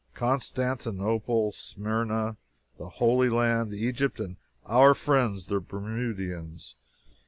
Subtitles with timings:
[0.15, 1.51] Constantinople!
[1.51, 2.35] Smyrna!
[2.79, 3.71] The Holy Land!
[3.75, 6.75] Egypt and "our friends the Bermudians"!